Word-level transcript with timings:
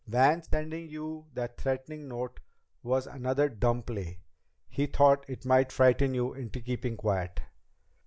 Van 0.07 0.41
sending 0.41 0.89
you 0.89 1.27
that 1.35 1.61
threatening 1.61 2.07
note 2.07 2.39
was 2.81 3.05
another 3.05 3.47
dumb 3.47 3.83
play. 3.83 4.19
He 4.67 4.87
thought 4.87 5.23
it 5.29 5.45
might 5.45 5.71
frighten 5.71 6.15
you 6.15 6.33
into 6.33 6.59
keeping 6.59 6.97
quiet." 6.97 7.39